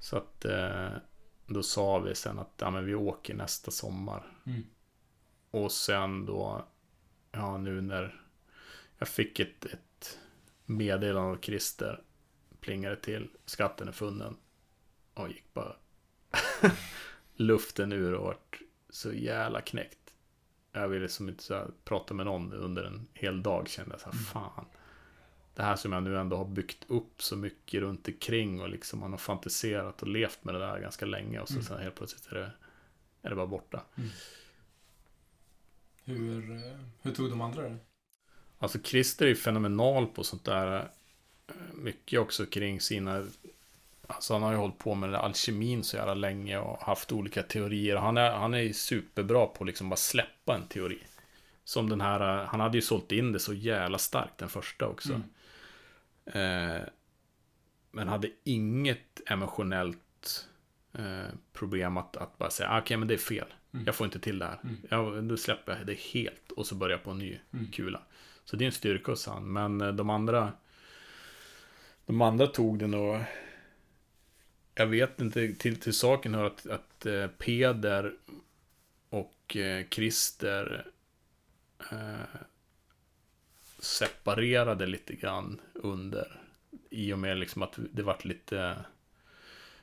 [0.06, 0.89] Så att eh,
[1.48, 4.28] då sa vi sen att ja, men vi åker nästa sommar.
[4.46, 4.63] Mm.
[5.52, 6.65] Och sen då,
[7.32, 8.22] ja nu när
[8.98, 10.20] jag fick ett, ett
[10.65, 12.04] meddelande av Christer,
[12.60, 14.38] plingade till, skatten är funnen.
[15.13, 15.76] Och gick bara
[17.36, 20.13] luften ur och vart så jävla knäckt.
[20.72, 24.02] Jag ville som inte så här, prata med någon under en hel dag kände jag
[24.02, 24.65] så här, fan.
[25.56, 29.00] Det här som jag nu ändå har byggt upp så mycket runt omkring och liksom
[29.00, 31.65] man har fantiserat och levt med det där ganska länge och så Mm.
[31.65, 32.52] sen helt plötsligt är det,
[33.22, 33.82] är det bara borta.
[36.04, 37.78] Hur, eh, hur tog de andra det?
[38.60, 40.76] Alltså Christer är ju fenomenal på sånt där.
[40.78, 43.26] eh, Mycket också kring sina...
[44.08, 47.96] Alltså han har ju hållit på med alkemin så jävla länge och haft olika teorier.
[47.96, 51.00] Han är, han är ju superbra på att liksom bara släppa en teori.
[51.63, 54.88] Som den här, eh, han hade ju sålt in det så jävla starkt den första
[54.88, 55.10] också.
[55.13, 55.24] Mm.
[56.26, 56.82] Eh,
[57.92, 60.48] men hade inget emotionellt
[60.94, 63.54] eh, problem att, att bara säga, "Ah, okej men det är fel.
[63.74, 63.86] Mm.
[63.86, 64.60] Jag får inte till det här.
[64.64, 64.78] Mm.
[64.90, 67.72] Ja, då släpper jag det helt och så börjar jag på en ny Mm.
[67.72, 68.02] kula.
[68.46, 69.54] Så det är en styrka hos han.
[69.54, 70.54] Men eh, de andra
[72.06, 73.20] De andra tog det nog
[74.76, 78.14] Jag vet inte, till, till saken hör att, att eh, Peder
[79.10, 80.88] och eh, Christer
[81.92, 82.40] eh,
[83.86, 86.41] separerade lite grann under
[86.89, 88.86] i och med liksom att det vart lite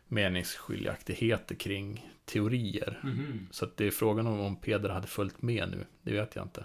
[0.09, 3.01] meningsskiljaktigheter kring teorier.
[3.03, 3.49] Mhm.
[3.51, 5.87] Så att det är frågan om, om Peder hade följt med nu.
[6.03, 6.65] Det vet jag inte.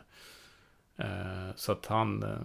[0.95, 2.23] Eh, så att han...
[2.23, 2.39] Eh,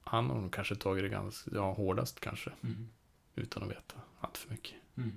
[0.00, 2.50] han har nog kanske tagit det ganska ja, hårdast kanske.
[2.60, 2.88] Mhm.
[3.34, 4.74] Utan att veta allt för mycket.
[4.96, 5.12] Mm.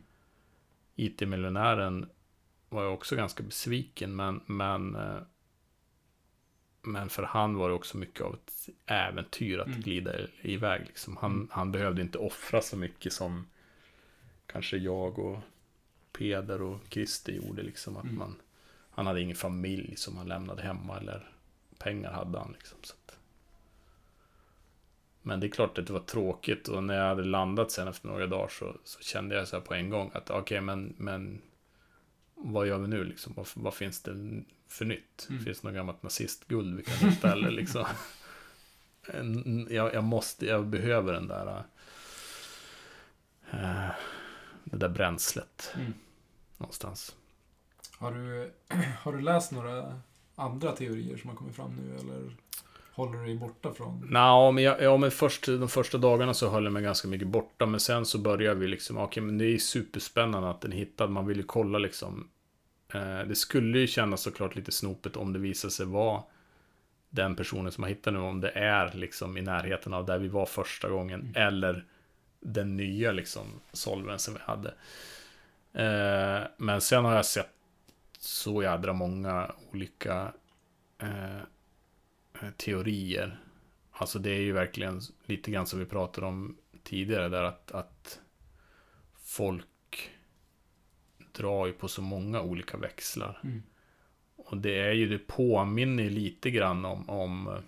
[0.96, 2.10] IT-miljonären
[2.70, 4.16] var jag också ganska besviken.
[4.16, 5.18] Men, men, eh,
[6.82, 9.82] men för han var det också mycket av ett äventyr att Mm.
[9.82, 10.82] glida iväg.
[10.88, 11.18] Liksom.
[11.18, 11.48] Han, Mm.
[11.52, 13.48] han behövde inte offra så mycket som
[14.46, 15.40] kanske jag och
[16.12, 17.62] Peder och Christer gjorde.
[17.62, 18.18] Liksom, att Mm.
[18.18, 18.36] man,
[18.92, 21.32] han hade ingen familj som han lämnade hemma eller
[21.78, 22.52] pengar hade han.
[22.52, 23.18] Liksom, så att.
[25.22, 28.08] Men det är klart att det var tråkigt och när jag hade landat sen efter
[28.08, 31.42] några dagar så, så kände jag så här på en gång att okej men, men
[32.36, 33.34] vad gör vi nu liksom?
[33.36, 34.42] Vad, vad finns det
[34.72, 35.28] för nytt?
[35.30, 35.44] Mm.
[35.46, 37.86] Finns det något gammalt nazistguld vi kan hitta eller liksom?
[39.14, 41.64] En- jag, jag måste, jag behöver den där
[43.52, 43.90] eh,
[44.64, 45.94] det där bränslet Mm.
[46.58, 47.16] någonstans.
[47.98, 48.52] Har, du,
[49.04, 50.02] har du läst några
[50.36, 52.36] andra teorier som har kommit fram nu eller
[52.94, 54.08] håller du dig borta från?
[54.10, 57.28] Nå, men, jag, ja, men först, de första dagarna så höll jag mig ganska mycket
[57.28, 57.66] borta.
[57.66, 61.08] Men sen så började vi liksom, okej men det är superspännande att den hittad.
[61.08, 62.30] Man vill ju kolla liksom.
[62.94, 66.24] Eh, det skulle ju kännas såklart lite snopet om det visar sig vara
[67.10, 68.16] den personen som har hittat den.
[68.16, 71.22] Om det är liksom i närheten av där vi var första gången.
[71.22, 71.34] Mm.
[71.36, 71.86] Eller
[72.40, 74.74] den nya liksom solven som vi hade.
[75.74, 77.54] Eh, men sen har jag sett
[78.20, 80.34] så jädra många olika
[80.98, 83.40] eh, teorier.
[83.92, 88.20] Alltså det är ju verkligen lite grann som vi pratade om tidigare där att, att
[89.24, 89.66] folk
[91.34, 93.40] drar ju på så många olika växlar.
[93.44, 93.64] Mm.
[94.36, 97.60] Och det är ju, det påminner lite grann om, om eh,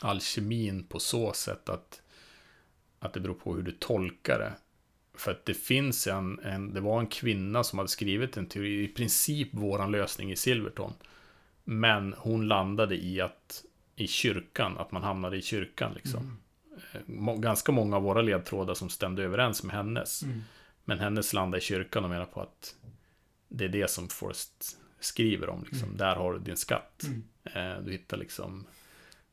[0.00, 2.02] alkemin på så sätt att,
[2.98, 4.52] att det beror på hur du tolkar det.
[5.14, 8.84] För att det finns en, en, det var en kvinna som hade skrivit en teori,
[8.84, 10.92] i princip våran lösning i Silverton.
[11.64, 13.64] Men hon landade i att,
[13.96, 16.38] i kyrkan, att man hamnade i kyrkan liksom.
[17.02, 17.28] Mm.
[17.28, 20.22] Eh, ganska många av våra ledtrådar som stämde överens med hennes.
[20.22, 20.42] Mm.
[20.90, 22.74] Men hennes landade i kyrkan och menar på att
[23.48, 25.64] det är det som Forrest skriver om.
[25.64, 25.84] Liksom.
[25.84, 25.96] Mm.
[25.96, 27.02] Där har du din skatt.
[27.04, 27.24] Mm.
[27.44, 28.66] Eh, du hittar liksom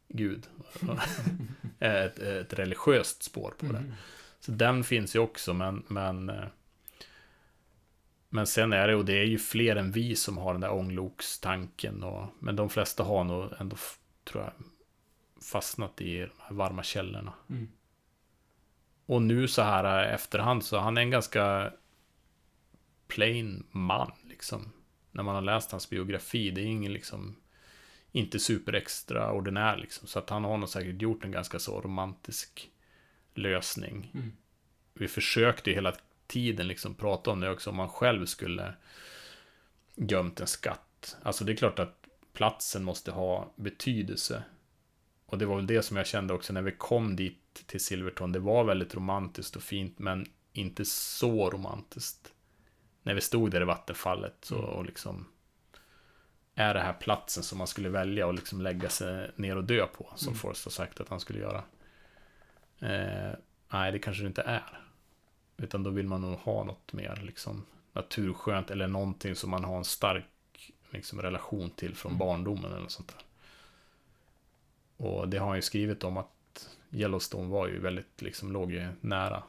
[0.07, 0.47] Gud.
[1.79, 3.77] ett, ett religiöst spår på det.
[3.77, 3.93] Mm.
[4.39, 6.45] Så den finns ju också, men, men eh,
[8.29, 10.73] men sen är det, och det är ju fler än vi som har den där
[10.73, 12.03] ånglokstanken.
[12.03, 13.77] Och, men de flesta har nog ändå,
[14.23, 14.53] tror jag,
[15.43, 17.33] fastnat i de här varma källorna.
[17.49, 17.67] Mm.
[19.07, 21.73] Och nu så här efterhand så han är en ganska
[23.07, 24.71] plain man liksom.
[25.11, 26.51] När man har läst hans biografi.
[26.51, 27.35] Det är ingen liksom
[28.11, 30.07] inte super extraordinär liksom.
[30.07, 32.71] Så att han har nog säkert gjort en ganska så romantisk
[33.33, 34.11] lösning.
[34.13, 34.31] Mm.
[34.93, 35.95] Vi försökte ju hela
[36.27, 37.69] tiden liksom prata om det också.
[37.69, 38.73] Om man själv skulle
[39.95, 41.17] gömt en skatt.
[41.23, 44.43] Alltså det är klart att platsen måste ha betydelse.
[45.25, 48.31] Och det var väl det som jag kände också när vi kom dit till Silverton.
[48.31, 52.33] Det var väldigt romantiskt och fint, men inte så romantiskt.
[53.03, 54.69] När vi stod där i vattenfallet så, mm.
[54.69, 55.25] och liksom
[56.55, 59.87] är det här platsen som man skulle välja och liksom lägga sig ner och dö
[59.87, 60.39] på, som mm.
[60.39, 61.63] Forrest har sagt att han skulle göra.
[62.79, 63.33] Eh,
[63.69, 64.81] nej, det kanske det inte är.
[65.57, 69.77] Utan då vill man nog ha något mer liksom naturskönt eller någonting som man har
[69.77, 72.19] en stark liksom, relation till från mm.
[72.19, 73.23] barndomen eller sånt där.
[75.05, 76.31] Och det har han ju skrivit om att
[76.91, 79.43] Yellowstone var ju väldigt, liksom låg ju nära.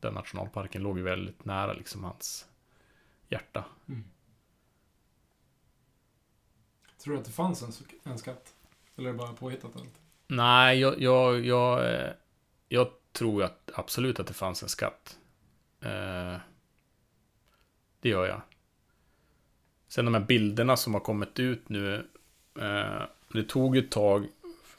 [0.00, 2.46] Den nationalparken låg ju väldigt nära liksom hans
[3.28, 3.64] hjärta.
[3.88, 4.04] Mm.
[6.98, 7.72] Tror du att det fanns en,
[8.02, 8.54] en skatt?
[8.96, 10.00] Eller är det bara påhittat allt?
[10.26, 12.10] Nej, jag, jag, jag, eh,
[12.68, 15.18] jag tror att absolut att det fanns en skatt.
[15.80, 16.36] Eh,
[18.00, 18.40] det gör jag.
[19.88, 22.08] Sen de här bilderna som har kommit ut nu.
[22.60, 24.26] Eh, det tog ett tag.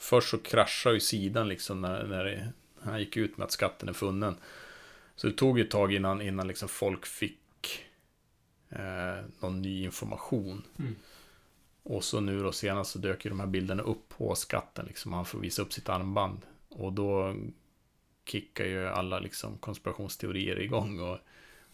[0.01, 3.89] Först så kraschade ju sidan liksom när, när det, han gick ut med att skatten
[3.89, 4.35] är funnen.
[5.15, 7.85] Så det tog ett tag innan, innan liksom folk fick
[8.69, 10.63] eh, någon ny information.
[10.79, 10.95] Mm.
[11.83, 15.13] Och så nu då senast så dök ju de här bilderna upp på skatten liksom.
[15.13, 16.41] Han får visa upp sitt armband.
[16.69, 17.35] Och då
[18.25, 20.99] kickar ju alla liksom konspirationsteorier igång.
[20.99, 21.17] Och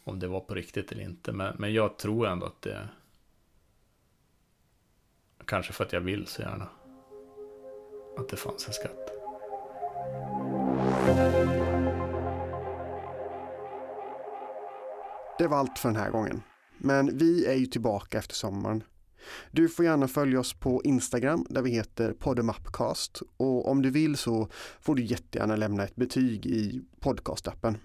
[0.04, 1.32] om det var på riktigt eller inte.
[1.32, 2.90] Men, men jag tror ändå att det...
[5.46, 6.70] Kanske för att jag vill så gärna.
[8.18, 9.12] Att det fanns en skatt.
[15.38, 16.42] Det var allt för den här gången.
[16.78, 18.84] Men vi är ju tillbaka efter sommaren.
[19.52, 24.18] Du får gärna följa oss på Instagram där vi heter Podemapcast och om du vill
[24.18, 24.50] så
[24.82, 27.78] får du jättegärna lämna ett betyg i podcastappen.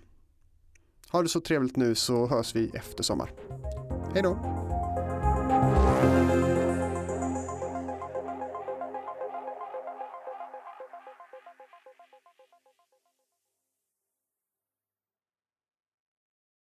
[1.10, 3.30] Ha det så trevligt nu så hörs vi efter sommar.
[4.14, 4.61] Hej då!